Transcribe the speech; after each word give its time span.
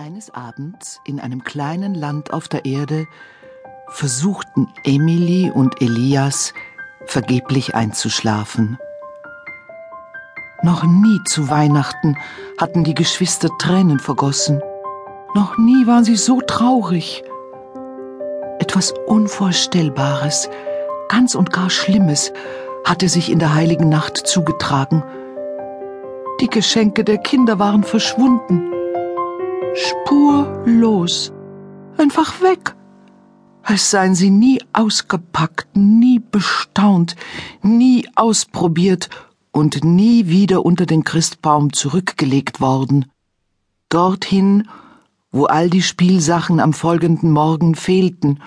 Eines 0.00 0.32
Abends 0.32 1.00
in 1.04 1.18
einem 1.18 1.42
kleinen 1.42 1.92
Land 1.92 2.32
auf 2.32 2.46
der 2.46 2.64
Erde 2.64 3.08
versuchten 3.88 4.68
Emily 4.84 5.50
und 5.52 5.82
Elias 5.82 6.54
vergeblich 7.06 7.74
einzuschlafen. 7.74 8.78
Noch 10.62 10.84
nie 10.84 11.18
zu 11.24 11.50
Weihnachten 11.50 12.16
hatten 12.60 12.84
die 12.84 12.94
Geschwister 12.94 13.48
Tränen 13.58 13.98
vergossen. 13.98 14.62
Noch 15.34 15.58
nie 15.58 15.88
waren 15.88 16.04
sie 16.04 16.14
so 16.14 16.40
traurig. 16.42 17.24
Etwas 18.60 18.94
Unvorstellbares, 19.08 20.48
ganz 21.08 21.34
und 21.34 21.52
gar 21.52 21.70
Schlimmes 21.70 22.32
hatte 22.84 23.08
sich 23.08 23.32
in 23.32 23.40
der 23.40 23.52
heiligen 23.52 23.88
Nacht 23.88 24.16
zugetragen. 24.16 25.02
Die 26.40 26.48
Geschenke 26.48 27.02
der 27.02 27.18
Kinder 27.18 27.58
waren 27.58 27.82
verschwunden. 27.82 28.77
Spurlos. 29.74 31.32
Einfach 31.96 32.40
weg. 32.40 32.74
Als 33.62 33.90
seien 33.90 34.14
sie 34.14 34.30
nie 34.30 34.60
ausgepackt, 34.72 35.76
nie 35.76 36.20
bestaunt, 36.20 37.16
nie 37.62 38.08
ausprobiert 38.14 39.10
und 39.52 39.84
nie 39.84 40.28
wieder 40.28 40.64
unter 40.64 40.86
den 40.86 41.04
Christbaum 41.04 41.72
zurückgelegt 41.72 42.60
worden. 42.60 43.06
Dorthin, 43.88 44.68
wo 45.30 45.44
all 45.44 45.68
die 45.68 45.82
Spielsachen 45.82 46.60
am 46.60 46.72
folgenden 46.72 47.30
Morgen 47.30 47.74
fehlten 47.74 48.40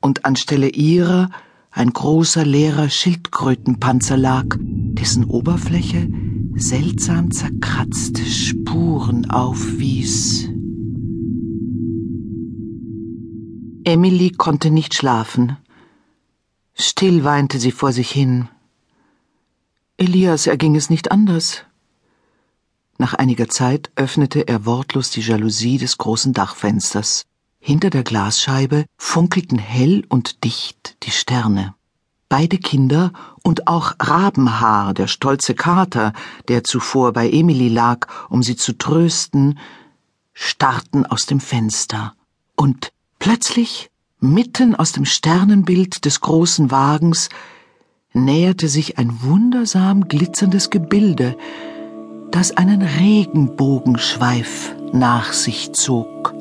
und 0.00 0.24
anstelle 0.24 0.68
ihrer 0.68 1.28
ein 1.70 1.92
großer 1.92 2.46
leerer 2.46 2.88
Schildkrötenpanzer 2.88 4.16
lag, 4.16 4.46
dessen 4.58 5.24
Oberfläche 5.24 6.08
seltsam 6.54 7.30
zerkratzte 7.30 8.24
Spuren 8.24 9.30
aufwies. 9.30 10.48
Emily 13.86 14.32
konnte 14.32 14.72
nicht 14.72 14.94
schlafen. 14.94 15.58
Still 16.74 17.22
weinte 17.22 17.60
sie 17.60 17.70
vor 17.70 17.92
sich 17.92 18.10
hin. 18.10 18.48
Elias 19.96 20.48
erging 20.48 20.74
es 20.74 20.90
nicht 20.90 21.12
anders. 21.12 21.62
Nach 22.98 23.14
einiger 23.14 23.48
Zeit 23.48 23.92
öffnete 23.94 24.48
er 24.48 24.66
wortlos 24.66 25.10
die 25.10 25.20
Jalousie 25.20 25.78
des 25.78 25.98
großen 25.98 26.32
Dachfensters. 26.32 27.26
Hinter 27.60 27.90
der 27.90 28.02
Glasscheibe 28.02 28.86
funkelten 28.96 29.60
hell 29.60 30.04
und 30.08 30.42
dicht 30.42 30.96
die 31.04 31.12
Sterne. 31.12 31.72
Beide 32.28 32.58
Kinder 32.58 33.12
und 33.44 33.68
auch 33.68 33.94
Rabenhaar, 34.00 34.94
der 34.94 35.06
stolze 35.06 35.54
Kater, 35.54 36.12
der 36.48 36.64
zuvor 36.64 37.12
bei 37.12 37.30
Emily 37.30 37.68
lag, 37.68 38.08
um 38.30 38.42
sie 38.42 38.56
zu 38.56 38.76
trösten, 38.76 39.60
starrten 40.32 41.06
aus 41.06 41.26
dem 41.26 41.38
Fenster. 41.38 42.14
Und 42.56 42.90
plötzlich, 43.26 43.90
mitten 44.20 44.76
aus 44.76 44.92
dem 44.92 45.04
Sternenbild 45.04 46.04
des 46.04 46.20
großen 46.20 46.70
Wagens, 46.70 47.28
näherte 48.12 48.68
sich 48.68 48.98
ein 48.98 49.20
wundersam 49.20 50.06
glitzerndes 50.06 50.70
Gebilde, 50.70 51.36
das 52.30 52.56
einen 52.56 52.82
Regenbogenschweif 52.82 54.76
nach 54.92 55.32
sich 55.32 55.72
zog. 55.72 56.34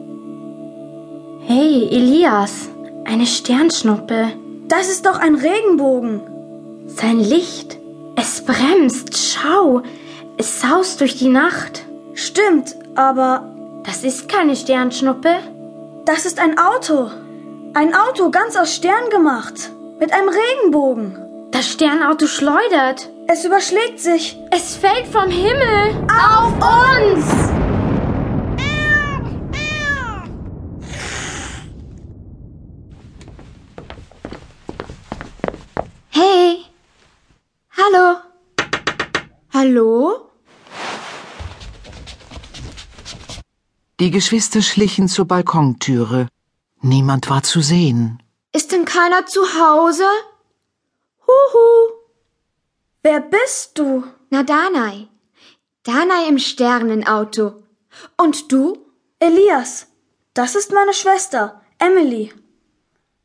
Hey, 1.48 1.90
Elias, 1.90 2.70
eine 3.04 3.26
Sternschnuppe. 3.26 4.34
Das 4.68 4.88
ist 4.88 5.08
doch 5.08 5.18
ein 5.18 5.34
Regenbogen. 5.34 6.22
Sein 6.86 7.20
Licht. 7.20 7.80
Es 8.16 8.46
bremst. 8.46 9.18
Schau. 9.18 9.82
Es 10.38 10.62
saust 10.62 11.02
durch 11.02 11.18
die 11.18 11.30
Nacht. 11.30 11.84
Stimmt, 12.14 12.76
aber. 12.94 13.52
Das 13.84 14.04
ist 14.04 14.30
keine 14.30 14.56
Sternschnuppe. 14.56 15.55
Das 16.06 16.28
ist 16.28 16.40
ein 16.40 16.60
Auto. 16.60 17.10
Ein 17.74 17.96
Auto 17.96 18.30
ganz 18.30 18.56
aus 18.56 18.76
Stern 18.76 19.10
gemacht. 19.10 19.72
Mit 20.00 20.14
einem 20.14 20.30
Regenbogen. 20.30 21.50
Das 21.50 21.68
Sternauto 21.68 22.28
schleudert. 22.28 23.10
Es 23.28 23.44
überschlägt 23.44 24.00
sich. 24.00 24.38
Es 24.52 24.76
fällt 24.76 25.08
vom 25.08 25.32
Himmel. 25.32 25.96
Auf 26.08 26.54
uns! 26.62 27.26
Hey. 36.12 36.66
Hallo. 37.76 38.20
Hallo? 39.52 40.25
Die 44.02 44.12
Geschwister 44.12 44.62
schlichen 44.62 45.08
zur 45.08 45.26
Balkontüre. 45.26 46.28
Niemand 46.82 47.30
war 47.30 47.44
zu 47.44 47.62
sehen. 47.62 48.22
Ist 48.52 48.74
denn 48.74 48.84
keiner 48.84 49.26
zu 49.26 49.42
Hause? 49.42 50.06
Huhu. 51.26 51.94
Wer 53.04 53.22
bist 53.22 53.78
du? 53.78 54.04
Na, 54.30 54.44
Danai. 54.44 55.08
Danai 55.84 56.28
im 56.28 56.40
Sternenauto. 56.40 57.64
Und 58.18 58.52
du? 58.52 58.86
Elias. 59.20 59.88
Das 60.34 60.56
ist 60.56 60.74
meine 60.74 60.94
Schwester, 60.94 61.62
Emily. 61.80 62.34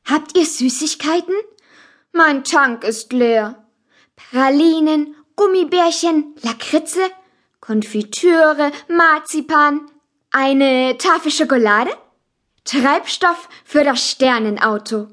Habt 0.04 0.36
ihr 0.36 0.47
Süßigkeiten? 0.47 1.34
Mein 2.12 2.44
Tank 2.44 2.84
ist 2.84 3.12
leer. 3.12 3.66
Pralinen, 4.14 5.16
Gummibärchen, 5.34 6.36
Lakritze, 6.42 7.00
Konfitüre, 7.60 8.70
Marzipan, 8.88 9.91
eine 10.30 10.96
Tafel 10.98 11.30
Schokolade? 11.30 11.91
Treibstoff 12.64 13.48
für 13.64 13.84
das 13.84 14.10
Sternenauto. 14.10 15.08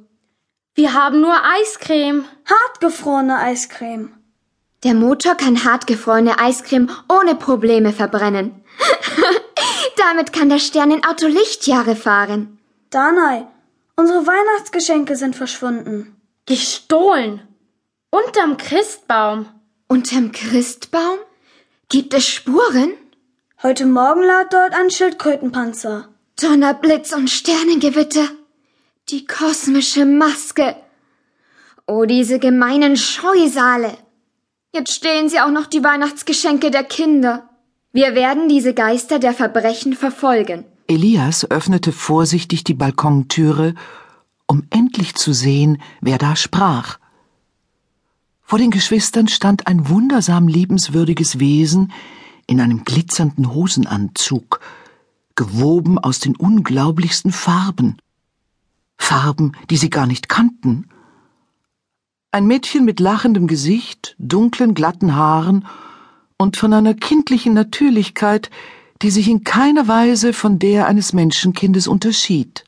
Wir 0.75 0.93
haben 0.93 1.21
nur 1.21 1.35
Eiscreme. 1.43 2.25
Hartgefrorene 2.45 3.37
Eiscreme. 3.39 4.13
Der 4.83 4.93
Motor 4.93 5.35
kann 5.35 5.63
hartgefrorene 5.63 6.37
Eiscreme 6.37 6.89
ohne 7.09 7.35
Probleme 7.35 7.93
verbrennen. 7.93 8.63
Damit 9.97 10.33
kann 10.33 10.49
das 10.49 10.67
Sternenauto 10.67 11.25
Lichtjahre 11.25 11.95
fahren. 11.95 12.59
Danai, 12.91 13.47
unsere 13.95 14.27
Weihnachtsgeschenke 14.27 15.15
sind 15.15 15.35
verschwunden. 15.35 16.15
Gestohlen. 16.45 17.41
Unterm 18.11 18.57
Christbaum. 18.57 19.47
Unterm 19.87 20.31
Christbaum? 20.31 21.17
Gibt 21.89 22.13
es 22.13 22.27
Spuren? 22.27 22.93
Heute 23.63 23.87
Morgen 23.87 24.21
lag 24.21 24.49
dort 24.51 24.73
ein 24.73 24.91
Schildkrötenpanzer. 24.91 26.09
Donnerblitz 26.39 27.11
und 27.11 27.27
Sternengewitter. 27.27 28.27
Die 29.09 29.25
kosmische 29.25 30.05
Maske. 30.05 30.75
Oh, 31.87 32.05
diese 32.05 32.37
gemeinen 32.37 32.97
Scheusale. 32.97 33.97
Jetzt 34.75 34.93
stehlen 34.93 35.27
sie 35.27 35.39
auch 35.39 35.49
noch 35.49 35.65
die 35.65 35.83
Weihnachtsgeschenke 35.83 36.69
der 36.69 36.83
Kinder. 36.83 37.49
Wir 37.91 38.13
werden 38.13 38.47
diese 38.47 38.75
Geister 38.75 39.17
der 39.17 39.33
Verbrechen 39.33 39.93
verfolgen. 39.93 40.63
Elias 40.85 41.49
öffnete 41.49 41.91
vorsichtig 41.91 42.63
die 42.63 42.75
Balkontüre, 42.75 43.73
um 44.45 44.67
endlich 44.69 45.15
zu 45.15 45.33
sehen, 45.33 45.81
wer 45.99 46.19
da 46.19 46.35
sprach. 46.35 46.99
Vor 48.43 48.59
den 48.59 48.69
Geschwistern 48.69 49.27
stand 49.27 49.65
ein 49.65 49.89
wundersam 49.89 50.47
liebenswürdiges 50.47 51.39
Wesen 51.39 51.91
in 52.47 52.61
einem 52.61 52.85
glitzernden 52.85 53.53
Hosenanzug, 53.53 54.61
gewoben 55.35 55.99
aus 55.99 56.19
den 56.19 56.35
unglaublichsten 56.35 57.31
Farben. 57.31 57.97
Farben, 58.97 59.51
die 59.69 59.77
sie 59.77 59.89
gar 59.89 60.07
nicht 60.07 60.27
kannten. 60.29 60.89
Ein 62.31 62.47
Mädchen 62.47 62.85
mit 62.85 62.99
lachendem 62.99 63.47
Gesicht, 63.47 64.15
dunklen, 64.17 64.73
glatten 64.73 65.15
Haaren 65.15 65.65
und 66.37 66.57
von 66.57 66.73
einer 66.73 66.93
kindlichen 66.93 67.53
Natürlichkeit, 67.53 68.49
die 69.01 69.11
sich 69.11 69.27
in 69.27 69.43
keiner 69.43 69.87
Weise 69.87 70.33
von 70.33 70.59
der 70.59 70.87
eines 70.87 71.13
Menschenkindes 71.13 71.87
unterschied. 71.87 72.63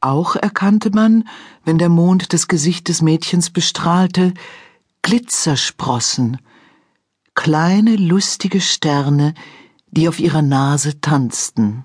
Auch 0.00 0.36
erkannte 0.36 0.90
man, 0.90 1.26
wenn 1.64 1.78
der 1.78 1.88
Mond 1.88 2.32
das 2.32 2.48
Gesicht 2.48 2.88
des 2.88 3.02
Mädchens 3.02 3.50
bestrahlte, 3.50 4.34
Glitzersprossen, 5.02 6.38
kleine 7.36 7.94
lustige 7.94 8.60
Sterne, 8.60 9.34
die 9.92 10.08
auf 10.08 10.18
ihrer 10.18 10.42
Nase 10.42 11.00
tanzten. 11.00 11.84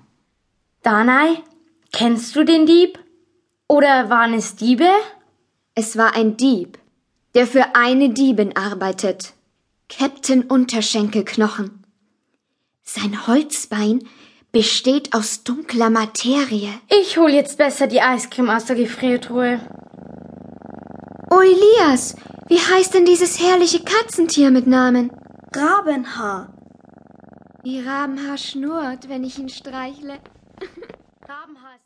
Danai, 0.82 1.40
kennst 1.92 2.34
du 2.34 2.44
den 2.44 2.66
Dieb? 2.66 2.98
Oder 3.68 4.10
waren 4.10 4.34
es 4.34 4.56
Diebe? 4.56 4.88
Es 5.76 5.96
war 5.96 6.16
ein 6.16 6.36
Dieb, 6.36 6.78
der 7.34 7.46
für 7.46 7.76
eine 7.76 8.10
Diebin 8.10 8.56
arbeitet. 8.56 9.34
Captain 9.88 10.42
Unterschenkelknochen. 10.42 11.84
Sein 12.82 13.26
Holzbein 13.26 14.00
besteht 14.50 15.14
aus 15.14 15.44
dunkler 15.44 15.90
Materie. 15.90 16.70
Ich 16.88 17.16
hol 17.16 17.30
jetzt 17.30 17.56
besser 17.58 17.86
die 17.86 18.02
Eiscreme 18.02 18.50
aus 18.50 18.64
der 18.64 18.76
Gefriertruhe. 18.76 19.60
Oh 21.30 21.40
Elias, 21.40 22.16
wie 22.48 22.58
heißt 22.58 22.94
denn 22.94 23.06
dieses 23.06 23.40
herrliche 23.40 23.80
Katzentier 23.80 24.50
mit 24.50 24.66
Namen? 24.66 25.10
Rabenhaar. 25.54 26.54
Ihr 27.62 27.86
Rabenhaar 27.86 28.38
schnurrt, 28.38 29.08
wenn 29.08 29.22
ich 29.22 29.38
ihn 29.38 29.50
streichle. 29.50 30.14
Rabenhaar 31.28 31.76
ist 31.76 31.80